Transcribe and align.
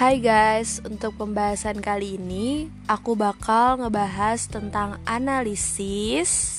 Hai 0.00 0.16
guys, 0.16 0.80
untuk 0.80 1.20
pembahasan 1.20 1.84
kali 1.84 2.16
ini 2.16 2.72
aku 2.88 3.12
bakal 3.12 3.84
ngebahas 3.84 4.48
tentang 4.48 4.96
analisis 5.04 6.56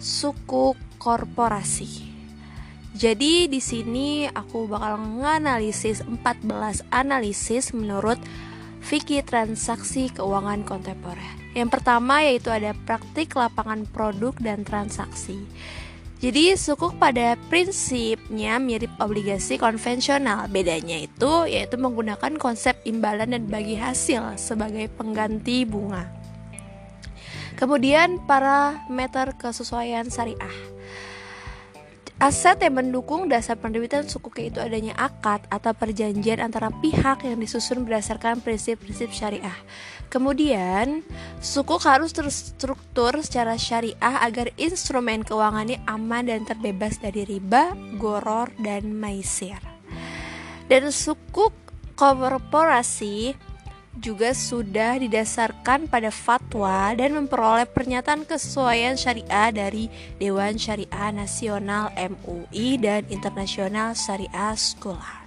suku 0.00 0.72
korporasi. 0.96 2.08
Jadi 2.96 3.44
di 3.52 3.60
sini 3.60 4.24
aku 4.24 4.72
bakal 4.72 4.96
nganalisis 5.20 6.00
14 6.00 6.80
analisis 6.88 7.76
menurut 7.76 8.16
fikih 8.80 9.20
transaksi 9.20 10.08
keuangan 10.08 10.64
kontemporer. 10.64 11.36
Yang 11.52 11.76
pertama 11.76 12.24
yaitu 12.24 12.48
ada 12.48 12.72
praktik 12.88 13.36
lapangan 13.36 13.84
produk 13.84 14.32
dan 14.40 14.64
transaksi. 14.64 15.44
Jadi 16.16 16.56
sukuk 16.56 16.96
pada 16.96 17.36
prinsipnya 17.52 18.56
mirip 18.56 18.88
obligasi 18.96 19.60
konvensional. 19.60 20.48
Bedanya 20.48 20.96
itu 20.96 21.44
yaitu 21.44 21.76
menggunakan 21.76 22.40
konsep 22.40 22.72
imbalan 22.88 23.36
dan 23.36 23.44
bagi 23.52 23.76
hasil 23.76 24.40
sebagai 24.40 24.88
pengganti 24.96 25.68
bunga. 25.68 26.08
Kemudian 27.60 28.24
parameter 28.24 29.36
kesesuaian 29.36 30.08
syariah. 30.08 30.75
Aset 32.16 32.64
yang 32.64 32.80
mendukung 32.80 33.28
dasar 33.28 33.60
penerbitan 33.60 34.08
sukuk 34.08 34.40
yaitu 34.40 34.56
adanya 34.56 34.96
akad 34.96 35.44
atau 35.52 35.76
perjanjian 35.76 36.40
antara 36.40 36.72
pihak 36.72 37.28
yang 37.28 37.36
disusun 37.36 37.84
berdasarkan 37.84 38.40
prinsip-prinsip 38.40 39.12
syariah. 39.12 39.52
Kemudian, 40.08 41.04
sukuk 41.44 41.84
harus 41.84 42.16
terstruktur 42.16 43.20
secara 43.20 43.60
syariah 43.60 44.24
agar 44.24 44.48
instrumen 44.56 45.28
keuangannya 45.28 45.84
aman 45.84 46.32
dan 46.32 46.48
terbebas 46.48 46.96
dari 47.04 47.28
riba, 47.28 47.76
goror, 48.00 48.48
dan 48.64 48.96
maisir. 48.96 49.60
Dan 50.72 50.88
sukuk 50.88 51.52
korporasi 52.00 53.36
juga 53.96 54.36
sudah 54.36 55.00
didasarkan 55.00 55.88
pada 55.88 56.12
fatwa 56.12 56.92
dan 56.92 57.16
memperoleh 57.16 57.64
pernyataan 57.64 58.28
kesesuaian 58.28 58.94
syariah 58.94 59.50
dari 59.52 59.88
Dewan 60.20 60.60
Syariah 60.60 61.10
Nasional 61.16 61.90
MUI 61.96 62.76
dan 62.76 63.08
Internasional 63.08 63.96
Syariah 63.96 64.52
Scholar. 64.54 65.24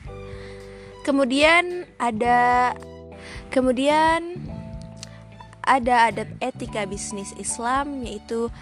Kemudian 1.02 1.90
ada 1.97 2.78
kemudian 3.50 4.38
ada 5.66 6.09
adat 6.09 6.30
etika 6.42 6.86
bisnis 6.86 7.34
Islam 7.38 8.06
yaitu 8.06 8.53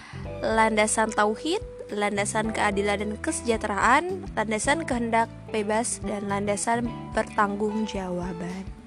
landasan 0.44 1.12
tauhid, 1.12 1.60
landasan 1.92 2.52
keadilan 2.52 3.00
dan 3.04 3.12
kesejahteraan, 3.20 4.28
landasan 4.36 4.84
kehendak 4.84 5.28
bebas 5.52 6.00
dan 6.04 6.28
landasan 6.28 6.88
pertanggungjawaban. 7.12 8.87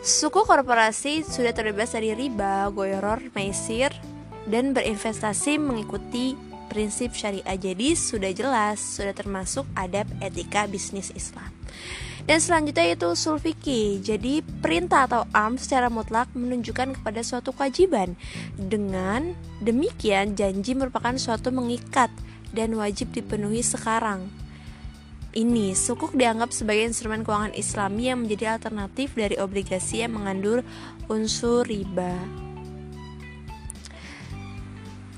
Suku 0.00 0.48
korporasi 0.48 1.28
sudah 1.28 1.52
terbebas 1.52 1.92
dari 1.92 2.16
riba, 2.16 2.72
goyoror, 2.72 3.20
maisir, 3.36 3.92
dan 4.48 4.72
berinvestasi 4.72 5.60
mengikuti 5.60 6.40
prinsip 6.72 7.12
syariah. 7.12 7.60
Jadi 7.60 7.92
sudah 7.92 8.32
jelas, 8.32 8.80
sudah 8.80 9.12
termasuk 9.12 9.68
adab 9.76 10.08
etika 10.24 10.64
bisnis 10.64 11.12
Islam. 11.12 11.52
Dan 12.24 12.40
selanjutnya 12.40 12.96
itu 12.96 13.12
usul 13.12 13.36
fikih. 13.44 14.00
Jadi 14.00 14.40
perintah 14.40 15.04
atau 15.04 15.28
am 15.36 15.60
secara 15.60 15.92
mutlak 15.92 16.32
menunjukkan 16.32 16.96
kepada 16.96 17.20
suatu 17.20 17.52
kewajiban. 17.52 18.16
Dengan 18.56 19.36
demikian 19.60 20.32
janji 20.32 20.72
merupakan 20.72 21.12
suatu 21.20 21.52
mengikat 21.52 22.08
dan 22.56 22.72
wajib 22.72 23.12
dipenuhi 23.12 23.60
sekarang 23.60 24.32
ini, 25.38 25.78
sukuk 25.78 26.10
dianggap 26.18 26.50
sebagai 26.50 26.90
instrumen 26.90 27.22
keuangan 27.22 27.54
Islami 27.54 28.10
yang 28.10 28.26
menjadi 28.26 28.58
alternatif 28.58 29.14
dari 29.14 29.38
obligasi 29.38 30.02
yang 30.02 30.18
mengandung 30.18 30.66
unsur 31.06 31.62
riba. 31.62 32.49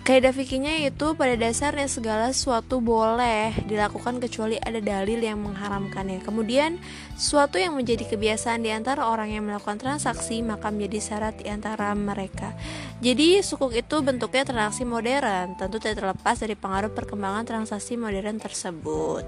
Kaidah 0.03 0.35
fikihnya 0.35 0.83
itu 0.83 1.15
pada 1.15 1.39
dasarnya 1.39 1.87
segala 1.87 2.35
sesuatu 2.35 2.83
boleh 2.83 3.55
dilakukan 3.71 4.19
kecuali 4.19 4.59
ada 4.59 4.83
dalil 4.83 5.23
yang 5.23 5.39
mengharamkannya. 5.39 6.27
Kemudian, 6.27 6.75
suatu 7.15 7.63
yang 7.63 7.79
menjadi 7.79 8.11
kebiasaan 8.11 8.67
di 8.67 8.75
antara 8.75 9.07
orang 9.07 9.31
yang 9.31 9.47
melakukan 9.47 9.79
transaksi 9.79 10.43
maka 10.43 10.75
menjadi 10.75 10.99
syarat 10.99 11.39
di 11.39 11.47
antara 11.47 11.95
mereka. 11.95 12.51
Jadi, 12.99 13.47
sukuk 13.47 13.79
itu 13.79 14.03
bentuknya 14.03 14.43
transaksi 14.43 14.83
modern, 14.83 15.55
tentu 15.55 15.79
tidak 15.79 16.03
terlepas 16.03 16.35
dari 16.35 16.59
pengaruh 16.59 16.91
perkembangan 16.91 17.47
transaksi 17.47 17.95
modern 17.95 18.43
tersebut. 18.43 19.23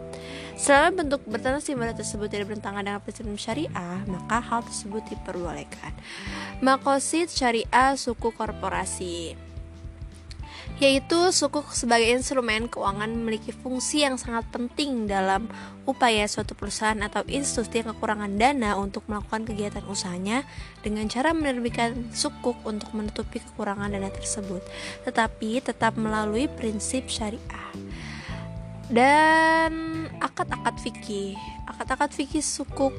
Selama 0.59 1.07
bentuk 1.07 1.23
bertransaksi 1.23 1.79
modern 1.79 2.03
tersebut 2.03 2.27
tidak 2.27 2.51
bertentangan 2.51 2.83
dengan 2.83 2.99
prinsip 2.99 3.31
syariah, 3.39 4.03
maka 4.11 4.43
hal 4.43 4.67
tersebut 4.67 5.07
diperbolehkan. 5.07 5.95
Makosid 6.67 7.31
syariah 7.31 7.95
suku 7.95 8.35
korporasi 8.35 9.54
yaitu 10.83 11.31
sukuk 11.31 11.71
sebagai 11.71 12.11
instrumen 12.11 12.67
keuangan 12.67 13.07
memiliki 13.07 13.55
fungsi 13.55 14.03
yang 14.03 14.19
sangat 14.19 14.43
penting 14.51 15.07
dalam 15.07 15.47
upaya 15.87 16.27
suatu 16.27 16.59
perusahaan 16.59 16.99
atau 16.99 17.23
institusi 17.31 17.83
yang 17.85 17.95
kekurangan 17.95 18.35
dana 18.35 18.75
untuk 18.75 19.07
melakukan 19.07 19.47
kegiatan 19.47 19.87
usahanya 19.87 20.43
dengan 20.83 21.07
cara 21.07 21.31
menerbitkan 21.31 22.11
sukuk 22.11 22.59
untuk 22.67 22.91
menutupi 22.91 23.39
kekurangan 23.39 23.95
dana 23.95 24.11
tersebut, 24.11 24.67
tetapi 25.07 25.63
tetap 25.63 25.95
melalui 25.95 26.51
prinsip 26.51 27.07
syariah. 27.07 27.71
Dan 28.91 30.07
akad-akad 30.21 30.77
fikih, 30.83 31.39
akad-akad 31.71 32.13
fikih 32.13 32.45
sukuk 32.45 32.93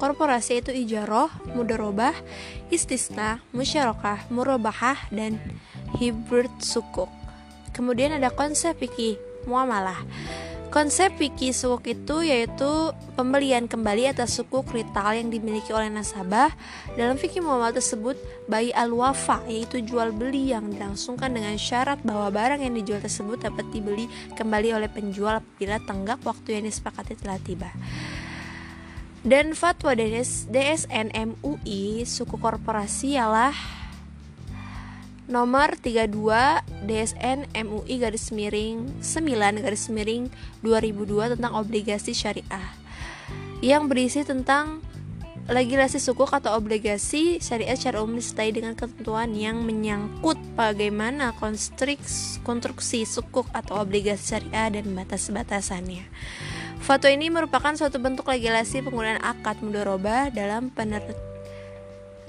korporasi 0.00 0.64
itu 0.64 0.72
ijaroh, 0.72 1.28
mudorobah, 1.52 2.16
istisna, 2.72 3.44
musyarakah, 3.52 4.32
murabahah, 4.32 4.96
dan 5.12 5.36
hibrid 6.00 6.48
sukuk. 6.64 7.12
Kemudian 7.72 8.16
ada 8.16 8.30
konsep 8.32 8.76
fikih 8.78 9.16
muamalah. 9.46 10.00
Konsep 10.70 11.18
fikih 11.18 11.50
sukuk 11.50 11.82
itu 11.90 12.22
yaitu 12.22 12.94
pembelian 13.18 13.66
kembali 13.66 14.14
atas 14.14 14.38
sukuk 14.38 14.70
rital 14.70 15.18
yang 15.18 15.26
dimiliki 15.26 15.74
oleh 15.74 15.90
nasabah. 15.90 16.54
Dalam 16.94 17.18
fikih 17.18 17.42
muamalah 17.42 17.74
tersebut, 17.74 18.14
bayi 18.46 18.70
al-wafa 18.70 19.42
yaitu 19.50 19.82
jual 19.82 20.14
beli 20.14 20.54
yang 20.54 20.70
dilangsungkan 20.70 21.34
dengan 21.34 21.58
syarat 21.58 21.98
bahwa 22.06 22.30
barang 22.30 22.62
yang 22.62 22.70
dijual 22.78 23.02
tersebut 23.02 23.42
dapat 23.42 23.66
dibeli 23.74 24.06
kembali 24.38 24.78
oleh 24.78 24.86
penjual 24.86 25.42
apabila 25.42 25.82
tenggak 25.82 26.22
waktu 26.22 26.62
yang 26.62 26.64
disepakati 26.70 27.18
telah 27.18 27.42
tiba. 27.42 27.74
Dan 29.26 29.58
fatwa 29.58 29.90
DSN 29.98 31.10
MUI 31.12 32.06
suku 32.06 32.38
korporasi 32.38 33.18
ialah 33.18 33.79
nomor 35.30 35.78
32 35.78 36.10
DSN 36.90 37.46
MUI 37.54 38.02
garis 38.02 38.34
miring 38.34 38.90
9 38.98 39.62
garis 39.62 39.86
miring 39.86 40.26
2002 40.66 41.38
tentang 41.38 41.52
obligasi 41.54 42.12
syariah 42.12 42.74
yang 43.62 43.86
berisi 43.86 44.26
tentang 44.26 44.82
legislasi 45.50 46.02
sukuk 46.02 46.30
atau 46.34 46.58
obligasi 46.58 47.38
syariah 47.38 47.78
secara 47.78 48.02
umum 48.02 48.18
disertai 48.18 48.50
dengan 48.54 48.74
ketentuan 48.74 49.34
yang 49.34 49.62
menyangkut 49.62 50.36
bagaimana 50.58 51.34
konstruksi 52.42 53.06
sukuk 53.06 53.46
atau 53.54 53.82
obligasi 53.82 54.36
syariah 54.36 54.68
dan 54.78 54.94
batas-batasannya. 54.94 56.06
Fatwa 56.80 57.10
ini 57.12 57.28
merupakan 57.28 57.76
suatu 57.76 58.00
bentuk 58.00 58.30
legislasi 58.30 58.82
penggunaan 58.82 59.20
akad 59.20 59.60
mudoroba 59.60 60.32
dalam 60.32 60.72
penerbitan 60.72 61.29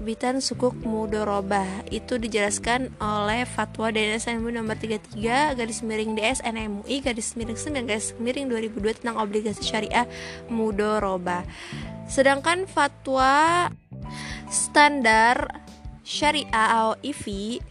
penerbitan 0.02 0.42
sukuk 0.42 0.74
mudorobah 0.82 1.86
itu 1.94 2.18
dijelaskan 2.18 2.90
oleh 2.98 3.46
fatwa 3.46 3.94
DSN 3.94 4.42
nomor 4.42 4.74
33 4.74 5.54
garis 5.54 5.86
miring 5.86 6.18
DSN 6.18 6.58
MUI 6.58 7.06
garis 7.06 7.38
miring 7.38 7.54
9 7.54 7.86
garis 7.86 8.18
miring 8.18 8.50
2002 8.50 8.98
tentang 8.98 9.22
obligasi 9.22 9.62
syariah 9.62 10.10
mudorobah 10.50 11.46
sedangkan 12.10 12.66
fatwa 12.66 13.70
standar 14.50 15.62
syariah 16.02 16.50
AOIV 16.50 17.62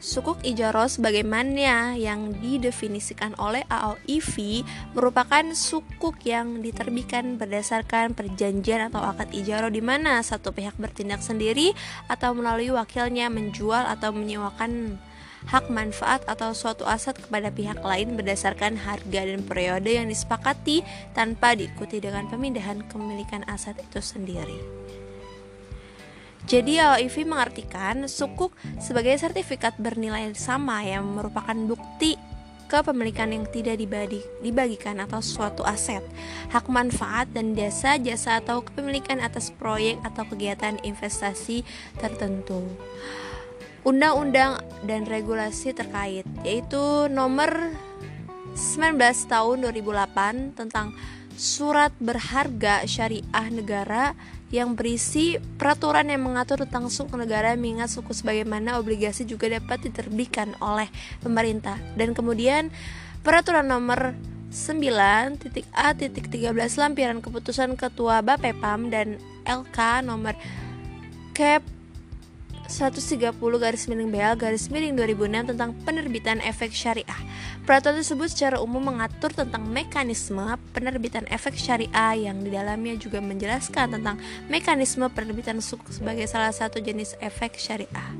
Sukuk 0.00 0.40
ijaroh 0.40 0.88
sebagaimana 0.88 1.92
yang 1.92 2.32
didefinisikan 2.40 3.36
oleh 3.36 3.68
AOIV 3.68 4.64
merupakan 4.96 5.44
sukuk 5.52 6.24
yang 6.24 6.64
diterbitkan 6.64 7.36
berdasarkan 7.36 8.16
perjanjian 8.16 8.88
atau 8.88 9.04
akad 9.04 9.28
ijaroh 9.36 9.68
di 9.68 9.84
mana 9.84 10.24
satu 10.24 10.56
pihak 10.56 10.72
bertindak 10.80 11.20
sendiri 11.20 11.76
atau 12.08 12.32
melalui 12.32 12.72
wakilnya 12.72 13.28
menjual 13.28 13.84
atau 13.84 14.16
menyewakan 14.16 14.96
hak 15.52 15.68
manfaat 15.68 16.24
atau 16.24 16.56
suatu 16.56 16.88
aset 16.88 17.20
kepada 17.20 17.52
pihak 17.52 17.84
lain 17.84 18.16
berdasarkan 18.16 18.80
harga 18.80 19.20
dan 19.28 19.44
periode 19.44 19.92
yang 19.92 20.08
disepakati 20.08 20.80
tanpa 21.12 21.52
diikuti 21.52 22.00
dengan 22.00 22.24
pemindahan 22.24 22.88
kepemilikan 22.88 23.44
aset 23.52 23.76
itu 23.84 24.00
sendiri. 24.00 24.60
Jadi 26.48 26.80
LIV 26.80 27.28
mengartikan 27.28 28.08
sukuk 28.08 28.56
sebagai 28.80 29.16
sertifikat 29.20 29.76
bernilai 29.76 30.32
sama 30.32 30.80
yang 30.84 31.04
merupakan 31.04 31.56
bukti 31.56 32.16
kepemilikan 32.70 33.34
yang 33.34 33.44
tidak 33.50 33.82
dibagi, 33.82 34.22
dibagikan 34.38 35.02
atau 35.02 35.18
suatu 35.18 35.66
aset, 35.66 36.06
hak 36.54 36.70
manfaat 36.70 37.26
dan 37.34 37.58
jasa 37.58 37.98
jasa 37.98 38.38
atau 38.38 38.62
kepemilikan 38.62 39.18
atas 39.18 39.50
proyek 39.50 39.98
atau 40.06 40.22
kegiatan 40.30 40.78
investasi 40.86 41.66
tertentu. 41.98 42.62
Undang-undang 43.82 44.62
dan 44.86 45.02
regulasi 45.02 45.74
terkait 45.74 46.28
yaitu 46.46 47.10
nomor 47.10 47.74
19 48.54 48.98
tahun 49.26 49.56
2008 49.66 50.54
tentang 50.54 50.94
surat 51.40 51.88
berharga 51.96 52.84
syariah 52.84 53.48
negara 53.48 54.12
yang 54.52 54.76
berisi 54.76 55.40
peraturan 55.56 56.12
yang 56.12 56.20
mengatur 56.20 56.68
tentang 56.68 56.92
suku 56.92 57.16
negara 57.16 57.56
mengingat 57.56 57.88
suku 57.88 58.12
sebagaimana 58.12 58.76
obligasi 58.76 59.24
juga 59.24 59.48
dapat 59.48 59.88
diterbitkan 59.88 60.52
oleh 60.60 60.92
pemerintah. 61.24 61.80
Dan 61.96 62.12
kemudian 62.12 62.68
peraturan 63.24 63.72
nomor 63.72 64.12
9.a.13 64.52 65.64
lampiran 66.76 67.24
keputusan 67.24 67.72
ketua 67.80 68.20
Bapepam 68.20 68.92
dan 68.92 69.16
LK 69.48 70.04
nomor 70.04 70.36
Cap 71.32 71.64
130 72.70 73.34
garis 73.58 73.90
miring 73.90 74.14
BL 74.14 74.34
garis 74.38 74.70
miring 74.70 74.94
2006 74.94 75.50
tentang 75.50 75.74
penerbitan 75.82 76.38
efek 76.38 76.70
syariah. 76.70 77.20
Peraturan 77.66 77.98
tersebut 77.98 78.30
secara 78.30 78.62
umum 78.62 78.94
mengatur 78.94 79.34
tentang 79.34 79.66
mekanisme 79.66 80.54
penerbitan 80.70 81.26
efek 81.26 81.58
syariah 81.58 82.30
yang 82.30 82.38
di 82.46 82.54
dalamnya 82.54 82.94
juga 82.94 83.18
menjelaskan 83.18 83.98
tentang 83.98 84.22
mekanisme 84.46 85.10
penerbitan 85.10 85.58
sukuk 85.58 85.90
sebagai 85.90 86.30
salah 86.30 86.54
satu 86.54 86.78
jenis 86.78 87.18
efek 87.18 87.58
syariah. 87.58 88.10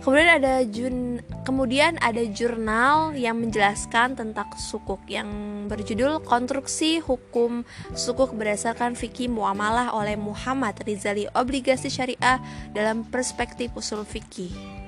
Kemudian 0.00 0.40
ada 0.40 0.64
jun 0.64 1.20
kemudian 1.44 2.00
ada 2.00 2.24
jurnal 2.24 3.12
yang 3.12 3.36
menjelaskan 3.36 4.16
tentang 4.16 4.48
sukuk 4.56 5.04
yang 5.04 5.28
berjudul 5.68 6.24
Konstruksi 6.24 7.04
Hukum 7.04 7.68
Sukuk 7.92 8.32
berdasarkan 8.32 8.96
fikih 8.96 9.28
muamalah 9.28 9.92
oleh 9.92 10.16
Muhammad 10.16 10.80
Rizali 10.88 11.28
Obligasi 11.36 11.92
Syariah 11.92 12.40
dalam 12.72 13.04
perspektif 13.12 13.76
usul 13.76 14.08
fikih. 14.08 14.79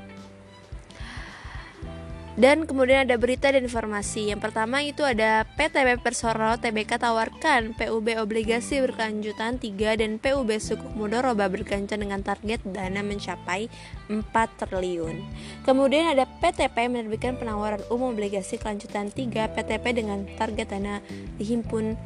Dan 2.32 2.64
kemudian 2.64 3.04
ada 3.04 3.20
berita 3.20 3.52
dan 3.52 3.68
informasi. 3.68 4.32
Yang 4.32 4.48
pertama 4.48 4.80
itu 4.80 5.04
ada 5.04 5.44
PTB 5.44 6.00
Persoro 6.00 6.56
TBK 6.56 6.96
tawarkan 6.96 7.76
PUB 7.76 8.16
obligasi 8.16 8.80
berkelanjutan 8.80 9.60
3 9.60 10.00
dan 10.00 10.16
PUB 10.16 10.48
Sukuk 10.56 10.96
Mudoroba 10.96 11.52
berkencan 11.52 12.00
dengan 12.00 12.24
target 12.24 12.64
dana 12.64 13.04
mencapai 13.04 13.68
4 14.08 14.24
triliun. 14.64 15.20
Kemudian 15.68 16.08
ada 16.16 16.24
PTP 16.24 16.88
menerbitkan 16.88 17.36
penawaran 17.36 17.84
umum 17.92 18.16
obligasi 18.16 18.56
kelanjutan 18.56 19.12
3 19.12 19.52
PTP 19.52 19.84
dengan 19.92 20.24
target 20.40 20.72
dana 20.72 21.04
dihimpun 21.36 22.00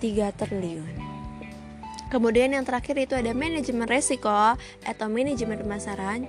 3 0.00 0.40
triliun. 0.40 1.14
Kemudian 2.08 2.56
yang 2.56 2.64
terakhir 2.64 2.96
itu 2.96 3.12
ada 3.12 3.36
manajemen 3.36 3.90
resiko 3.90 4.56
atau 4.86 5.06
manajemen 5.10 5.60
pemasaran 5.60 6.24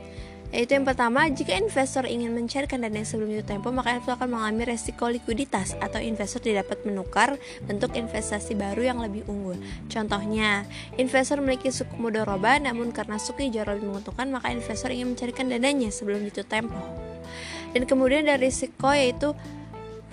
yaitu 0.54 0.78
yang 0.78 0.86
pertama, 0.86 1.26
jika 1.28 1.58
investor 1.58 2.06
ingin 2.06 2.32
mencairkan 2.32 2.84
dana 2.86 3.02
sebelum 3.02 3.34
jatuh 3.34 3.58
tempo, 3.58 3.74
maka 3.74 3.98
investor 3.98 4.16
akan 4.22 4.30
mengalami 4.30 4.64
resiko 4.70 5.10
likuiditas 5.10 5.74
atau 5.82 5.98
investor 6.00 6.40
tidak 6.40 6.70
dapat 6.70 6.80
menukar 6.86 7.30
bentuk 7.66 7.98
investasi 7.98 8.54
baru 8.54 8.94
yang 8.94 9.00
lebih 9.02 9.26
unggul. 9.26 9.58
Contohnya, 9.90 10.64
investor 10.96 11.42
memiliki 11.42 11.74
suku 11.74 11.98
mudoroba 11.98 12.62
namun 12.62 12.94
karena 12.94 13.18
suku 13.18 13.50
hijau 13.50 13.66
lebih 13.66 13.90
menguntungkan, 13.90 14.30
maka 14.32 14.54
investor 14.54 14.94
ingin 14.94 15.18
mencairkan 15.18 15.50
dananya 15.50 15.90
sebelum 15.90 16.24
jatuh 16.30 16.48
tempo. 16.48 16.80
Dan 17.76 17.84
kemudian 17.84 18.24
dari 18.24 18.48
risiko 18.48 18.88
yaitu 18.96 19.36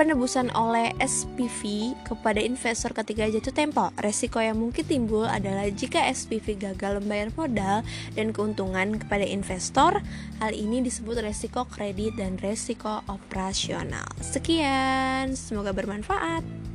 penebusan 0.03 0.51
oleh 0.59 0.91
SPV 0.99 1.95
kepada 2.03 2.43
investor 2.43 2.91
ketika 2.91 3.23
jatuh 3.31 3.55
tempo. 3.55 3.95
Resiko 4.03 4.43
yang 4.43 4.59
mungkin 4.59 4.83
timbul 4.83 5.31
adalah 5.31 5.71
jika 5.71 6.03
SPV 6.11 6.59
gagal 6.59 6.99
membayar 6.99 7.31
modal 7.39 7.87
dan 8.19 8.35
keuntungan 8.35 8.99
kepada 8.99 9.23
investor. 9.23 10.03
Hal 10.43 10.53
ini 10.59 10.83
disebut 10.83 11.23
resiko 11.23 11.71
kredit 11.71 12.19
dan 12.19 12.35
resiko 12.43 13.07
operasional. 13.07 14.11
Sekian, 14.19 15.39
semoga 15.39 15.71
bermanfaat. 15.71 16.72